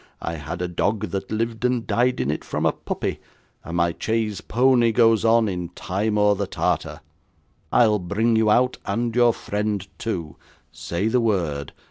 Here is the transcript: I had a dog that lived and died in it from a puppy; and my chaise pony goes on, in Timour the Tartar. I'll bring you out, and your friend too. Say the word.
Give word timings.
I 0.23 0.33
had 0.37 0.63
a 0.63 0.67
dog 0.67 1.11
that 1.11 1.31
lived 1.31 1.63
and 1.63 1.85
died 1.85 2.19
in 2.19 2.31
it 2.31 2.43
from 2.43 2.65
a 2.65 2.71
puppy; 2.71 3.19
and 3.63 3.77
my 3.77 3.93
chaise 3.99 4.41
pony 4.41 4.91
goes 4.91 5.23
on, 5.23 5.47
in 5.47 5.69
Timour 5.75 6.33
the 6.35 6.47
Tartar. 6.47 7.01
I'll 7.71 7.99
bring 7.99 8.35
you 8.35 8.49
out, 8.49 8.77
and 8.87 9.15
your 9.15 9.31
friend 9.31 9.87
too. 9.99 10.37
Say 10.71 11.07
the 11.07 11.21
word. 11.21 11.71